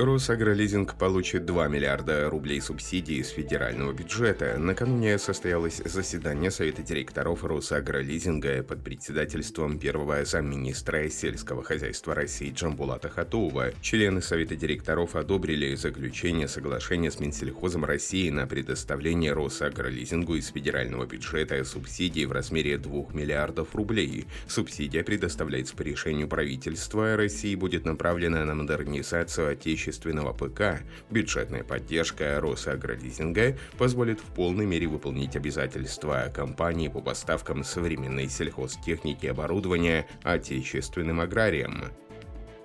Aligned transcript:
Росагролизинг 0.00 0.94
получит 0.94 1.44
2 1.44 1.68
миллиарда 1.68 2.30
рублей 2.30 2.62
субсидий 2.62 3.18
из 3.18 3.28
федерального 3.28 3.92
бюджета. 3.92 4.56
Накануне 4.56 5.18
состоялось 5.18 5.82
заседание 5.84 6.50
Совета 6.50 6.80
директоров 6.82 7.44
Росагролизинга 7.44 8.62
под 8.62 8.82
председательством 8.82 9.78
первого 9.78 10.24
замминистра 10.24 11.10
сельского 11.10 11.62
хозяйства 11.62 12.14
России 12.14 12.50
Джамбулата 12.50 13.10
Хатуова. 13.10 13.72
Члены 13.82 14.22
Совета 14.22 14.56
директоров 14.56 15.16
одобрили 15.16 15.74
заключение 15.74 16.48
соглашения 16.48 17.10
с 17.10 17.20
Минсельхозом 17.20 17.84
России 17.84 18.30
на 18.30 18.46
предоставление 18.46 19.34
Росагролизингу 19.34 20.36
из 20.36 20.48
федерального 20.48 21.04
бюджета 21.04 21.62
субсидий 21.64 22.24
в 22.24 22.32
размере 22.32 22.78
2 22.78 23.08
миллиардов 23.12 23.74
рублей. 23.74 24.26
Субсидия 24.48 25.04
предоставляется 25.04 25.76
по 25.76 25.82
решению 25.82 26.26
правительства 26.26 27.16
России 27.16 27.54
будет 27.54 27.84
направлена 27.84 28.46
на 28.46 28.54
модернизацию 28.54 29.50
отечественных 29.50 29.89
отечественного 29.90 30.32
ПК, 30.32 30.82
бюджетная 31.10 31.64
поддержка 31.64 32.40
Росагролизинга 32.40 33.58
позволит 33.76 34.20
в 34.20 34.34
полной 34.34 34.66
мере 34.66 34.86
выполнить 34.86 35.36
обязательства 35.36 36.30
компании 36.32 36.88
по 36.88 37.00
поставкам 37.00 37.64
современной 37.64 38.28
сельхозтехники 38.28 39.26
и 39.26 39.28
оборудования 39.28 40.06
отечественным 40.22 41.20
аграриям. 41.20 41.90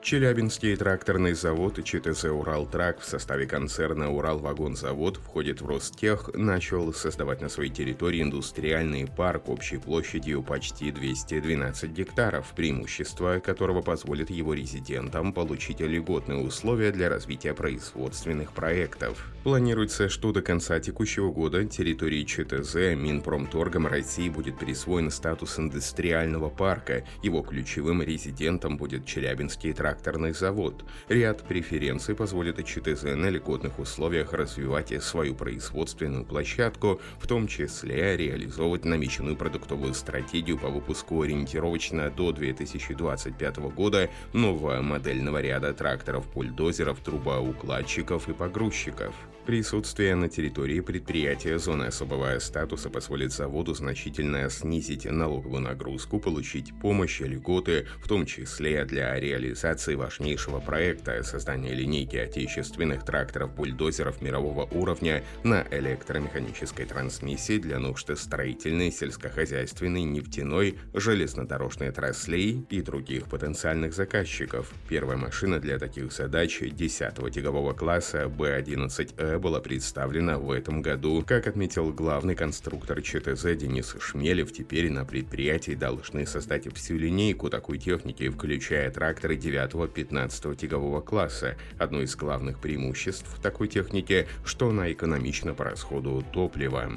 Челябинский 0.06 0.76
тракторный 0.76 1.34
завод 1.34 1.84
ЧТЗ 1.84 2.26
«Уралтрак» 2.26 3.00
в 3.00 3.06
составе 3.06 3.48
концерна 3.48 4.12
«Уралвагонзавод» 4.12 5.18
входит 5.18 5.62
в 5.62 5.66
Ростех, 5.66 6.30
начал 6.36 6.94
создавать 6.94 7.42
на 7.42 7.50
своей 7.50 7.72
территории 7.72 8.22
индустриальный 8.22 9.08
парк 9.08 9.50
общей 9.50 9.78
площадью 9.78 10.44
почти 10.44 10.92
212 10.92 11.90
гектаров, 11.90 12.54
преимущество 12.56 13.40
которого 13.40 13.82
позволит 13.82 14.30
его 14.30 14.54
резидентам 14.54 15.34
получить 15.34 15.80
льготные 15.80 16.38
условия 16.38 16.92
для 16.92 17.10
развития 17.10 17.56
производственных 17.56 18.52
проектов. 18.52 19.26
Планируется, 19.44 20.08
что 20.08 20.32
до 20.32 20.44
конца 20.44 20.80
текущего 20.80 21.32
года 21.32 21.66
территории 21.66 22.24
ЧТЗ 22.24 22.96
Минпромторгом 22.96 23.88
России 23.88 24.30
будет 24.30 24.60
присвоен 24.60 25.10
статус 25.10 25.58
индустриального 25.58 26.52
парка. 26.52 27.04
Его 27.24 27.42
ключевым 27.42 28.04
резидентом 28.04 28.78
будет 28.78 29.08
Челябинский 29.08 29.74
тракторный 29.74 29.95
тракторный 29.96 30.34
завод. 30.34 30.84
Ряд 31.08 31.44
преференций 31.44 32.16
позволит 32.16 32.64
ЧТЗ 32.66 33.04
на 33.04 33.30
льготных 33.30 33.80
условиях 33.80 34.34
развивать 34.34 34.92
свою 35.02 35.36
производственную 35.36 36.26
площадку, 36.26 37.00
в 37.20 37.28
том 37.28 37.48
числе 37.48 38.18
реализовывать 38.18 38.86
намеченную 38.86 39.38
продуктовую 39.38 39.94
стратегию 39.94 40.58
по 40.58 40.68
выпуску 40.68 41.22
ориентировочно 41.22 42.10
до 42.10 42.32
2025 42.32 43.58
года 43.74 44.10
нового 44.34 44.82
модельного 44.82 45.42
ряда 45.42 45.74
тракторов, 45.74 46.32
бульдозеров, 46.34 47.00
трубоукладчиков 47.00 48.28
и 48.28 48.34
погрузчиков. 48.34 49.16
Присутствие 49.46 50.16
на 50.16 50.28
территории 50.28 50.80
предприятия 50.80 51.60
зоны 51.60 51.84
особого 51.84 52.40
статуса 52.40 52.90
позволит 52.90 53.32
заводу 53.32 53.76
значительно 53.76 54.50
снизить 54.50 55.06
налоговую 55.06 55.62
нагрузку, 55.62 56.20
получить 56.20 56.74
помощь 56.82 57.22
и 57.22 57.26
льготы, 57.26 57.86
в 58.02 58.08
том 58.08 58.26
числе 58.26 58.86
для 58.86 59.20
реализации 59.20 59.85
важнейшего 59.94 60.60
проекта 60.60 61.22
создания 61.22 61.76
линейки 61.76 62.16
отечественных 62.16 63.06
тракторов-бульдозеров 63.06 64.24
мирового 64.24 64.68
уровня 64.72 65.24
на 65.44 65.64
электромеханической 65.70 66.88
трансмиссии 66.88 67.60
для 67.60 67.78
нужд 67.78 68.18
строительной, 68.18 68.92
сельскохозяйственной, 68.92 70.02
нефтяной, 70.02 70.80
железнодорожной 70.96 71.90
отраслей 71.90 72.66
и 72.72 72.82
других 72.82 73.26
потенциальных 73.26 73.94
заказчиков. 73.94 74.74
Первая 74.90 75.18
машина 75.18 75.60
для 75.60 75.78
таких 75.78 76.12
задач 76.12 76.60
10 76.62 77.32
тягового 77.32 77.74
класса 77.74 78.24
B11E 78.24 79.38
была 79.38 79.60
представлена 79.60 80.40
в 80.40 80.50
этом 80.50 80.82
году. 80.82 81.24
Как 81.28 81.46
отметил 81.46 81.92
главный 81.92 82.34
конструктор 82.34 83.02
ЧТЗ 83.02 83.56
Денис 83.56 83.96
Шмелев, 84.00 84.52
теперь 84.54 84.90
на 84.90 85.06
предприятии 85.06 85.76
должны 85.76 86.26
создать 86.26 86.74
всю 86.74 86.96
линейку 86.98 87.50
такой 87.50 87.78
техники, 87.78 88.30
включая 88.30 88.90
тракторы 88.90 89.36
9-15 89.68 90.56
тягового 90.56 91.02
класса. 91.02 91.56
Одно 91.78 92.02
из 92.02 92.16
главных 92.16 92.60
преимуществ 92.60 93.40
такой 93.42 93.68
техники, 93.68 94.28
что 94.44 94.70
она 94.70 94.92
экономична 94.92 95.54
по 95.54 95.64
расходу 95.64 96.24
топлива. 96.34 96.90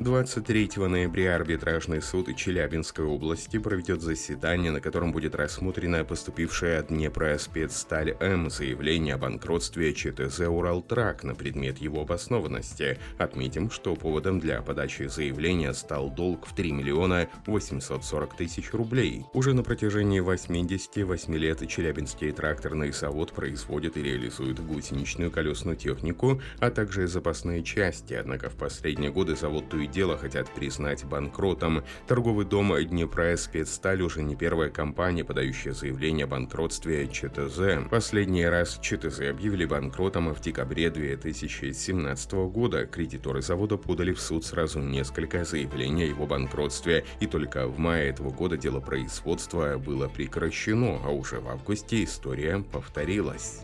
23 0.00 0.70
ноября 0.88 1.36
арбитражный 1.36 2.00
суд 2.00 2.34
Челябинской 2.34 3.04
области 3.04 3.58
проведет 3.58 4.00
заседание, 4.00 4.70
на 4.70 4.80
котором 4.80 5.12
будет 5.12 5.34
рассмотрено 5.34 6.06
поступившее 6.06 6.78
от 6.78 6.88
Днепра 6.88 7.36
спецсталь 7.36 8.16
М 8.18 8.48
заявление 8.48 9.16
о 9.16 9.18
банкротстве 9.18 9.92
ЧТЗ 9.92 10.40
«Уралтрак» 10.48 11.22
на 11.22 11.34
предмет 11.34 11.76
его 11.76 12.00
обоснованности. 12.00 12.98
Отметим, 13.18 13.70
что 13.70 13.94
поводом 13.94 14.40
для 14.40 14.62
подачи 14.62 15.02
заявления 15.02 15.74
стал 15.74 16.08
долг 16.08 16.46
в 16.46 16.54
3 16.54 16.72
миллиона 16.72 17.28
840 17.44 18.38
тысяч 18.38 18.72
рублей. 18.72 19.26
Уже 19.34 19.52
на 19.52 19.62
протяжении 19.62 20.20
88 20.20 21.34
лет 21.36 21.68
Челябинский 21.68 22.32
тракторный 22.32 22.92
завод 22.92 23.32
производит 23.32 23.98
и 23.98 24.02
реализует 24.02 24.64
гусеничную 24.64 25.30
колесную 25.30 25.76
технику, 25.76 26.40
а 26.58 26.70
также 26.70 27.06
запасные 27.06 27.62
части, 27.62 28.14
однако 28.14 28.48
в 28.48 28.54
последние 28.54 29.12
годы 29.12 29.36
завод 29.36 29.68
то 29.68 29.76
и 29.76 29.89
дело 29.90 30.16
хотят 30.16 30.48
признать 30.50 31.04
банкротом. 31.04 31.82
Торговый 32.06 32.46
дом 32.46 32.70
Днепра 32.84 33.36
Спецсталь 33.36 34.02
уже 34.02 34.22
не 34.22 34.36
первая 34.36 34.70
компания, 34.70 35.24
подающая 35.24 35.72
заявление 35.72 36.24
о 36.24 36.28
банкротстве 36.28 37.08
ЧТЗ. 37.08 37.88
Последний 37.90 38.46
раз 38.46 38.78
ЧТЗ 38.80 39.20
объявили 39.30 39.64
банкротом 39.64 40.32
в 40.32 40.40
декабре 40.40 40.90
2017 40.90 42.32
года. 42.32 42.86
Кредиторы 42.86 43.42
завода 43.42 43.76
подали 43.76 44.12
в 44.12 44.20
суд 44.20 44.44
сразу 44.44 44.80
несколько 44.80 45.44
заявлений 45.44 46.04
о 46.04 46.06
его 46.06 46.26
банкротстве, 46.26 47.04
и 47.20 47.26
только 47.26 47.66
в 47.66 47.78
мае 47.78 48.10
этого 48.10 48.30
года 48.30 48.56
дело 48.56 48.80
производства 48.80 49.78
было 49.78 50.08
прекращено, 50.08 51.00
а 51.04 51.10
уже 51.10 51.40
в 51.40 51.48
августе 51.48 52.04
история 52.04 52.64
повторилась. 52.72 53.62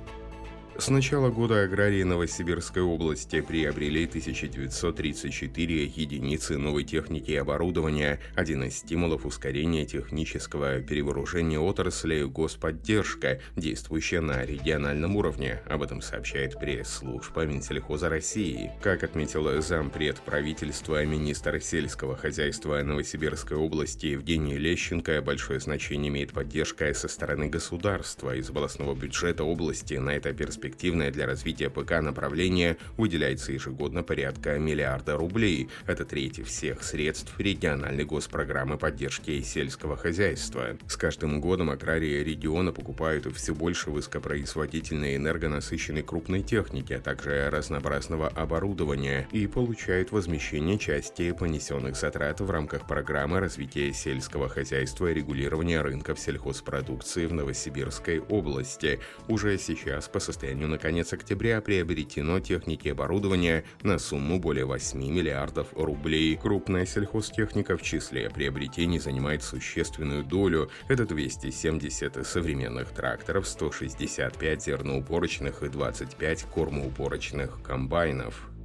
С 0.78 0.88
начала 0.88 1.30
года 1.30 1.62
аграрии 1.62 2.02
Новосибирской 2.02 2.82
области 2.82 3.40
приобрели 3.40 4.04
1934 4.04 5.84
единицы 5.84 6.58
новой 6.58 6.84
техники 6.84 7.30
и 7.30 7.36
оборудования. 7.36 8.20
Один 8.34 8.62
из 8.62 8.76
стимулов 8.76 9.24
ускорения 9.24 9.86
технического 9.86 10.80
перевооружения 10.80 11.58
отрасли– 11.58 12.24
господдержка, 12.24 13.40
действующая 13.56 14.20
на 14.20 14.44
региональном 14.44 15.16
уровне. 15.16 15.62
Об 15.66 15.82
этом 15.82 16.02
сообщает 16.02 16.60
пресс-служба 16.60 17.46
Минсельхоза 17.46 18.10
России. 18.10 18.70
Как 18.82 19.02
отметил 19.02 19.62
зампред 19.62 20.20
правительства 20.20 21.02
министр 21.06 21.58
сельского 21.62 22.16
хозяйства 22.16 22.82
Новосибирской 22.82 23.56
области 23.56 24.06
Евгений 24.06 24.58
Лещенко, 24.58 25.22
большое 25.22 25.58
значение 25.58 26.10
имеет 26.10 26.32
поддержка 26.32 26.92
со 26.92 27.08
стороны 27.08 27.48
государства. 27.48 28.36
Из 28.36 28.50
областного 28.50 28.94
бюджета 28.94 29.42
области 29.42 29.94
на 29.94 30.10
это 30.10 30.34
перспектива 30.34 30.65
перспективное 30.66 31.12
для 31.12 31.26
развития 31.26 31.70
ПК 31.70 32.00
направление 32.02 32.76
выделяется 32.96 33.52
ежегодно 33.52 34.02
порядка 34.02 34.58
миллиарда 34.58 35.16
рублей. 35.16 35.68
Это 35.86 36.04
треть 36.04 36.44
всех 36.44 36.82
средств 36.82 37.32
региональной 37.38 38.04
госпрограммы 38.04 38.76
поддержки 38.76 39.40
сельского 39.42 39.96
хозяйства. 39.96 40.76
С 40.88 40.96
каждым 40.96 41.40
годом 41.40 41.70
аграрии 41.70 42.24
региона 42.24 42.72
покупают 42.72 43.26
все 43.36 43.54
больше 43.54 43.90
высокопроизводительной 43.90 45.16
энергонасыщенной 45.16 46.02
крупной 46.02 46.42
техники, 46.42 46.94
а 46.94 47.00
также 47.00 47.48
разнообразного 47.48 48.26
оборудования 48.28 49.28
и 49.30 49.46
получают 49.46 50.10
возмещение 50.10 50.78
части 50.78 51.30
понесенных 51.30 51.96
затрат 51.96 52.40
в 52.40 52.50
рамках 52.50 52.88
программы 52.88 53.38
развития 53.38 53.92
сельского 53.92 54.48
хозяйства 54.48 55.06
и 55.06 55.14
регулирования 55.14 55.80
рынков 55.80 56.18
сельхозпродукции 56.18 57.26
в 57.26 57.32
Новосибирской 57.32 58.18
области. 58.18 58.98
Уже 59.28 59.58
сейчас 59.58 60.08
по 60.08 60.18
состоянию 60.18 60.55
состоянию 60.56 60.68
на 60.68 60.78
конец 60.78 61.12
октября 61.12 61.60
приобретено 61.60 62.40
техники 62.40 62.88
и 62.88 62.90
оборудование 62.90 63.64
на 63.82 63.98
сумму 63.98 64.40
более 64.40 64.64
8 64.64 64.98
миллиардов 64.98 65.68
рублей. 65.74 66.34
Крупная 66.36 66.86
сельхозтехника 66.86 67.76
в 67.76 67.82
числе 67.82 68.30
приобретений 68.30 68.98
занимает 68.98 69.42
существенную 69.42 70.24
долю. 70.24 70.70
Это 70.88 71.04
270 71.04 72.26
современных 72.26 72.88
тракторов, 72.88 73.46
165 73.46 74.64
зерноуборочных 74.64 75.62
и 75.62 75.68
25 75.68 76.44
кормоуборочных 76.44 77.62
комбайнов. 77.62 78.55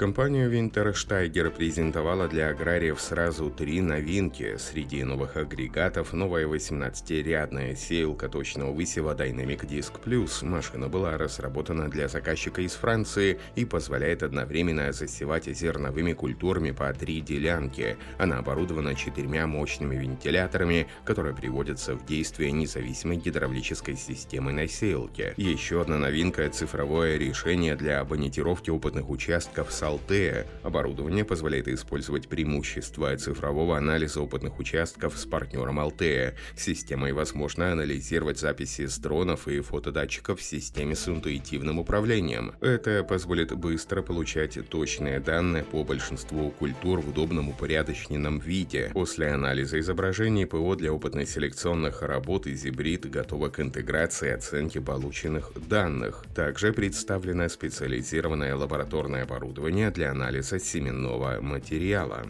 Компания 0.00 0.48
Wintersteiger 0.48 1.50
презентовала 1.50 2.26
для 2.26 2.48
аграриев 2.48 2.98
сразу 2.98 3.50
три 3.50 3.82
новинки. 3.82 4.56
Среди 4.56 5.04
новых 5.04 5.36
агрегатов 5.36 6.14
новая 6.14 6.46
18-рядная 6.46 7.76
сеялка 7.76 8.30
точного 8.30 8.72
высева 8.72 9.14
Dynamic 9.14 9.68
Disc 9.68 9.92
Plus. 10.02 10.42
Машина 10.42 10.88
была 10.88 11.18
разработана 11.18 11.90
для 11.90 12.08
заказчика 12.08 12.62
из 12.62 12.72
Франции 12.72 13.38
и 13.56 13.66
позволяет 13.66 14.22
одновременно 14.22 14.90
засевать 14.90 15.44
зерновыми 15.44 16.14
культурами 16.14 16.70
по 16.70 16.90
три 16.94 17.20
делянки. 17.20 17.98
Она 18.16 18.38
оборудована 18.38 18.94
четырьмя 18.94 19.46
мощными 19.46 19.96
вентиляторами, 19.96 20.86
которые 21.04 21.36
приводятся 21.36 21.94
в 21.94 22.06
действие 22.06 22.52
независимой 22.52 23.18
гидравлической 23.18 23.98
системой 23.98 24.54
на 24.54 24.66
сеялке. 24.66 25.34
Еще 25.36 25.82
одна 25.82 25.98
новинка– 25.98 26.48
цифровое 26.50 27.18
решение 27.18 27.76
для 27.76 28.00
абонетировки 28.00 28.70
опытных 28.70 29.10
участков 29.10 29.70
с 29.70 29.89
Altea. 29.90 30.46
Оборудование 30.62 31.24
позволяет 31.24 31.68
использовать 31.68 32.28
преимущества 32.28 33.16
цифрового 33.16 33.76
анализа 33.76 34.20
опытных 34.20 34.58
участков 34.58 35.18
с 35.18 35.26
партнером 35.26 35.80
Altea. 35.80 36.34
Системой 36.56 37.12
возможно 37.12 37.72
анализировать 37.72 38.38
записи 38.38 38.86
с 38.86 38.98
дронов 38.98 39.48
и 39.48 39.60
фотодатчиков 39.60 40.38
в 40.38 40.42
системе 40.42 40.94
с 40.94 41.08
интуитивным 41.08 41.78
управлением. 41.78 42.52
Это 42.60 43.02
позволит 43.02 43.52
быстро 43.56 44.02
получать 44.02 44.58
точные 44.68 45.18
данные 45.18 45.64
по 45.64 45.82
большинству 45.82 46.50
культур 46.50 47.00
в 47.00 47.08
удобном 47.08 47.48
упорядоченном 47.48 48.38
виде. 48.38 48.90
После 48.92 49.28
анализа 49.28 49.80
изображений 49.80 50.46
ПО 50.46 50.76
для 50.76 50.92
опытно-селекционных 50.92 52.02
работ 52.02 52.46
Изибрид 52.46 53.10
готова 53.10 53.48
к 53.48 53.60
интеграции 53.60 54.28
и 54.28 54.32
оценке 54.32 54.80
полученных 54.80 55.52
данных. 55.68 56.24
Также 56.34 56.72
представлено 56.72 57.48
специализированное 57.48 58.54
лабораторное 58.54 59.24
оборудование 59.24 59.69
для 59.90 60.10
анализа 60.10 60.58
семенного 60.58 61.40
материала. 61.40 62.26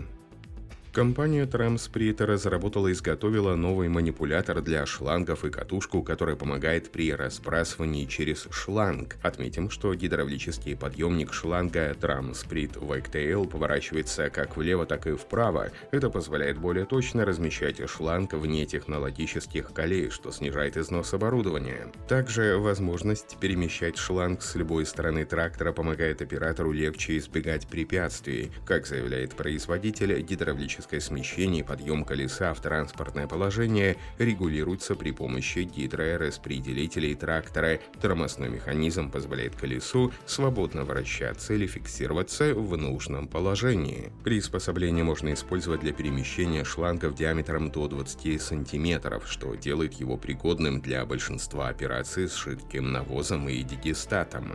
Компания 0.92 1.46
Tramsprit 1.46 2.20
разработала 2.24 2.88
и 2.88 2.92
изготовила 2.92 3.54
новый 3.54 3.88
манипулятор 3.88 4.60
для 4.60 4.84
шлангов 4.86 5.44
и 5.44 5.50
катушку, 5.50 6.02
который 6.02 6.34
помогает 6.34 6.90
при 6.90 7.12
разбрасывании 7.14 8.06
через 8.06 8.48
шланг. 8.50 9.16
Отметим, 9.22 9.70
что 9.70 9.94
гидравлический 9.94 10.76
подъемник 10.76 11.32
шланга 11.32 11.92
Tramsprit 11.92 12.80
Wagtail 12.80 13.48
поворачивается 13.48 14.30
как 14.30 14.56
влево, 14.56 14.84
так 14.84 15.06
и 15.06 15.12
вправо. 15.12 15.70
Это 15.92 16.10
позволяет 16.10 16.58
более 16.58 16.86
точно 16.86 17.24
размещать 17.24 17.88
шланг 17.88 18.32
вне 18.32 18.66
технологических 18.66 19.72
колей, 19.72 20.10
что 20.10 20.32
снижает 20.32 20.76
износ 20.76 21.14
оборудования. 21.14 21.92
Также 22.08 22.56
возможность 22.58 23.36
перемещать 23.38 23.96
шланг 23.96 24.42
с 24.42 24.56
любой 24.56 24.84
стороны 24.86 25.24
трактора 25.24 25.70
помогает 25.70 26.20
оператору 26.20 26.72
легче 26.72 27.16
избегать 27.16 27.68
препятствий. 27.68 28.50
Как 28.66 28.88
заявляет 28.88 29.36
производитель, 29.36 30.20
гидравлический 30.20 30.79
динамическое 30.80 31.00
смещение 31.00 31.60
и 31.60 31.66
подъем 31.66 32.04
колеса 32.04 32.54
в 32.54 32.60
транспортное 32.60 33.26
положение 33.26 33.96
регулируется 34.18 34.94
при 34.94 35.12
помощи 35.12 35.60
гидрораспределителей 35.60 37.14
трактора. 37.14 37.80
Тормозной 38.00 38.48
механизм 38.48 39.10
позволяет 39.10 39.56
колесу 39.56 40.12
свободно 40.26 40.84
вращаться 40.84 41.54
или 41.54 41.66
фиксироваться 41.66 42.54
в 42.54 42.76
нужном 42.76 43.28
положении. 43.28 44.10
Приспособление 44.24 45.04
можно 45.04 45.32
использовать 45.34 45.80
для 45.80 45.92
перемещения 45.92 46.64
шлангов 46.64 47.14
диаметром 47.14 47.70
до 47.70 47.88
20 47.88 48.40
см, 48.40 49.20
что 49.26 49.54
делает 49.54 49.94
его 49.94 50.16
пригодным 50.16 50.80
для 50.80 51.04
большинства 51.04 51.68
операций 51.68 52.28
с 52.28 52.36
жидким 52.36 52.92
навозом 52.92 53.48
и 53.48 53.62
дигестатом. 53.62 54.52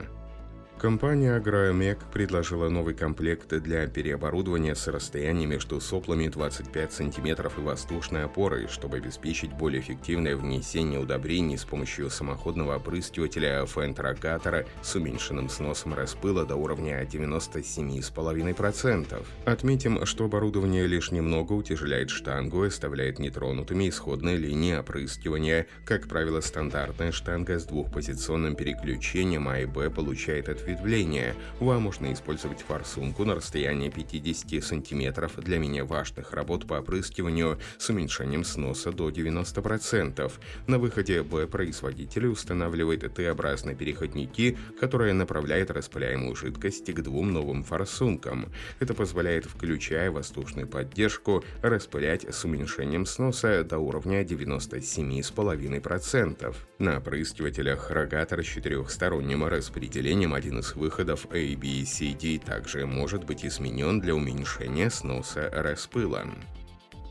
Компания 0.77 1.39
Agroamec 1.39 1.99
предложила 2.11 2.67
новый 2.67 2.93
комплект 2.93 3.47
для 3.47 3.87
переоборудования 3.87 4.75
с 4.75 4.87
расстоянием 4.87 5.51
между 5.51 5.79
соплами 5.79 6.27
25 6.27 6.91
см 6.91 7.49
и 7.57 7.61
воздушной 7.61 8.25
опорой, 8.25 8.67
чтобы 8.67 8.97
обеспечить 8.97 9.53
более 9.53 9.79
эффективное 9.81 10.35
внесение 10.35 10.99
удобрений 10.99 11.57
с 11.57 11.63
помощью 11.63 12.09
самоходного 12.09 12.75
опрыскивателя 12.75 13.65
фентрогатора 13.65 14.65
с 14.81 14.93
уменьшенным 14.95 15.47
сносом 15.47 15.93
распыла 15.93 16.45
до 16.45 16.57
уровня 16.57 17.01
97,5%. 17.03 19.25
Отметим, 19.45 20.05
что 20.05 20.25
оборудование 20.25 20.87
лишь 20.87 21.11
немного 21.11 21.53
утяжеляет 21.53 22.09
штангу 22.09 22.65
и 22.65 22.67
оставляет 22.67 23.17
нетронутыми 23.17 23.87
исходные 23.87 24.35
линии 24.35 24.75
опрыскивания. 24.75 25.67
Как 25.85 26.09
правило, 26.09 26.41
стандартная 26.41 27.13
штанга 27.13 27.59
с 27.59 27.65
двухпозиционным 27.65 28.57
переключением 28.57 29.47
А 29.47 29.59
и 29.59 29.65
Б 29.65 29.89
получает 29.89 30.49
от 30.49 30.64
ответвления. 30.65 31.35
Вам 31.59 31.83
можно 31.83 32.11
использовать 32.11 32.61
форсунку 32.61 33.23
на 33.23 33.35
расстоянии 33.35 33.89
50 33.89 34.63
см 34.63 35.29
для 35.37 35.59
менее 35.59 35.83
важных 35.83 36.33
работ 36.33 36.65
по 36.67 36.79
опрыскиванию 36.79 37.59
с 37.77 37.87
уменьшением 37.89 38.43
сноса 38.43 38.91
до 38.91 39.09
90%. 39.09 40.31
На 40.67 40.79
выходе 40.79 41.21
Б 41.21 41.45
производитель 41.47 42.25
устанавливает 42.27 43.13
Т-образные 43.13 43.75
переходники, 43.75 44.57
которые 44.79 45.13
направляют 45.13 45.69
распыляемую 45.69 46.35
жидкость 46.35 46.91
к 46.91 47.01
двум 47.01 47.33
новым 47.33 47.63
форсункам. 47.63 48.51
Это 48.79 48.95
позволяет, 48.95 49.45
включая 49.45 50.09
воздушную 50.09 50.67
поддержку, 50.67 51.43
распылять 51.61 52.25
с 52.33 52.43
уменьшением 52.43 53.05
сноса 53.05 53.63
до 53.63 53.77
уровня 53.77 54.23
97,5%. 54.23 56.55
На 56.79 56.97
опрыскивателях 56.97 57.91
рогатор 57.91 58.43
с 58.43 58.47
четырехсторонним 58.47 59.45
распределением 59.45 60.33
один 60.33 60.54
один 60.55 60.61
из 60.61 60.75
выходов 60.75 61.27
A, 61.31 61.55
B, 61.57 61.85
C, 61.85 62.13
D 62.13 62.39
также 62.39 62.85
может 62.85 63.25
быть 63.25 63.45
изменен 63.45 63.99
для 63.99 64.15
уменьшения 64.15 64.89
сноса 64.89 65.49
распыла. 65.51 66.25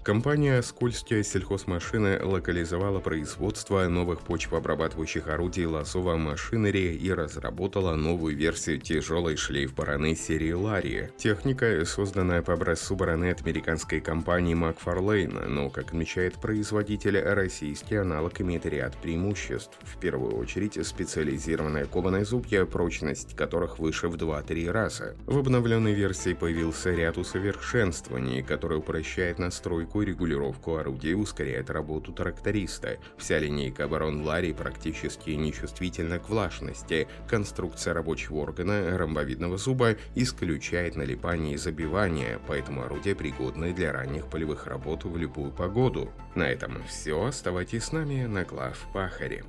Компания 0.05 0.61
«Скользкие 0.61 1.25
сельхозмашины» 1.25 2.23
локализовала 2.23 3.01
производство 3.01 3.89
новых 3.89 4.21
почвообрабатывающих 4.21 5.29
орудий 5.29 5.65
лосово 5.65 6.19
машинери 6.19 6.95
и 6.95 7.11
разработала 7.11 7.95
новую 7.95 8.37
версию 8.37 8.81
тяжелой 8.83 9.37
шлейф-бараны 9.37 10.15
серии 10.15 10.53
Ларри. 10.53 11.09
Техника, 11.17 11.83
созданная 11.87 12.43
по 12.43 12.53
образцу 12.53 12.97
бараны 12.97 13.31
от 13.31 13.41
американской 13.41 14.03
компании 14.03 14.53
Макфарлейн, 14.53 15.41
но, 15.49 15.71
как 15.71 15.87
отмечает 15.87 16.35
производитель, 16.35 17.19
российский 17.21 17.97
аналог 17.97 18.39
имеет 18.43 18.67
ряд 18.67 18.95
преимуществ. 18.99 19.73
В 19.81 19.99
первую 19.99 20.37
очередь, 20.37 20.87
специализированная 20.87 21.87
кованая 21.87 22.27
зубья, 22.27 22.67
прочность 22.67 23.35
которых 23.35 23.79
выше 23.79 24.09
в 24.09 24.17
2-3 24.17 24.71
раза. 24.71 25.17
В 25.25 25.39
обновленной 25.39 25.95
версии 25.95 26.35
появился 26.35 26.91
ряд 26.91 27.17
усовершенствований, 27.17 28.43
который 28.43 28.77
упрощает 28.77 29.39
настройку 29.39 29.94
и 30.03 30.07
регулировку 30.07 30.77
орудия 30.77 31.15
ускоряет 31.15 31.71
работу 31.71 32.13
тракториста. 32.13 32.99
Вся 33.17 33.39
линейка 33.39 33.85
оборон 33.85 34.23
Ларри 34.23 34.53
практически 34.53 35.31
нечувствительна 35.31 36.19
к 36.19 36.29
влажности. 36.29 37.09
Конструкция 37.29 37.95
рабочего 37.95 38.39
органа 38.39 38.97
ромбовидного 38.97 39.59
зуба 39.59 39.97
исключает 40.15 40.97
налипание 40.97 41.55
и 41.55 41.59
забивание, 41.59 42.39
поэтому 42.47 42.83
орудие 42.83 43.15
пригодно 43.15 43.73
для 43.73 43.93
ранних 43.93 44.27
полевых 44.27 44.67
работ 44.67 45.05
в 45.05 45.17
любую 45.17 45.53
погоду. 45.53 46.11
На 46.35 46.45
этом 46.45 46.83
все. 46.85 47.25
Оставайтесь 47.25 47.85
с 47.85 47.93
нами 47.93 48.25
на 48.27 48.45
Глав 48.45 48.79
Пахаре. 48.93 49.45